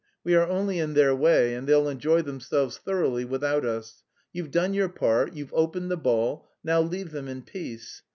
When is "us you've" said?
3.63-4.49